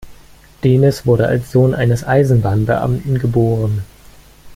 Denis 0.63 1.05
wurde 1.05 1.27
als 1.27 1.51
Sohn 1.51 1.75
eines 1.75 2.03
Eisenbahnbeamten 2.03 3.19
geboren. 3.19 3.83